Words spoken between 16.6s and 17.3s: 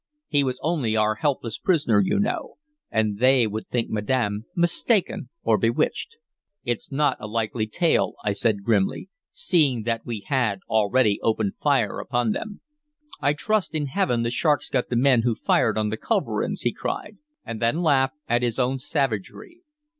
he cried,